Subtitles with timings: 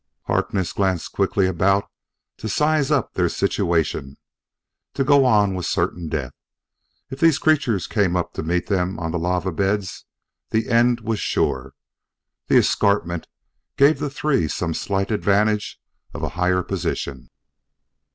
[0.23, 1.85] Harkness glanced quickly about
[2.37, 4.17] to size up their situation.
[4.95, 6.33] To go on was certain death;
[7.11, 10.05] if these creatures came up to meet them on the lava beds,
[10.49, 11.75] the end was sure.
[12.47, 13.27] The escarpment
[13.77, 15.79] gave the three some slight advantage
[16.15, 17.29] of a higher position.